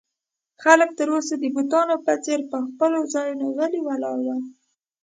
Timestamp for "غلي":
3.57-3.79